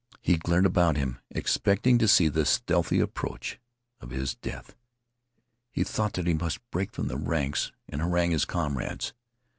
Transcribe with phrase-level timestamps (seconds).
[0.19, 3.59] He glared about him, expecting to see the stealthy approach
[3.99, 4.75] of his death.
[5.69, 9.13] He thought that he must break from the ranks and harangue his comrades.